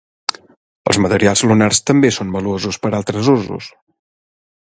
Els 0.93 0.99
materials 1.05 1.43
lunars 1.51 1.81
també 1.91 2.11
són 2.17 2.33
valuosos 2.39 2.83
per 2.87 2.93
a 2.93 2.99
altres 3.01 3.31
usos. 3.39 3.71